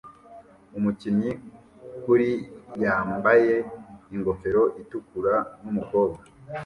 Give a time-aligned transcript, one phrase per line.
[0.77, 1.31] Umukinnyi
[2.03, 2.29] kuri
[2.83, 3.55] yambaye
[4.13, 6.21] ingofero itukura numukobwa